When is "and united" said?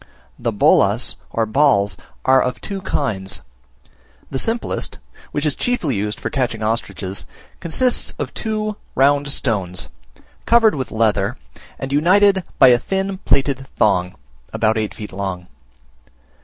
11.77-12.43